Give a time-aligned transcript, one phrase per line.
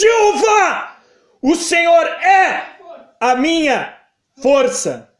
[0.00, 0.96] Jeová!
[1.42, 2.76] O Senhor é
[3.20, 3.94] a minha
[4.40, 5.11] força.